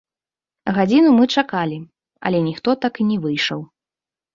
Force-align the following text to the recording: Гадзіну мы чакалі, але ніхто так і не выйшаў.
Гадзіну 0.77 1.11
мы 1.19 1.29
чакалі, 1.35 1.79
але 2.25 2.43
ніхто 2.49 2.69
так 2.87 2.93
і 3.07 3.13
не 3.15 3.23
выйшаў. 3.25 3.59